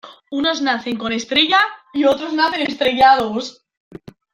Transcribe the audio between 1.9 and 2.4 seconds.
y otros